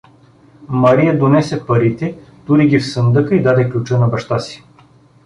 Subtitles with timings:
[0.85, 2.09] Мария донесе парите,
[2.47, 4.63] тури ги в сандъка и даде ключа на баща си.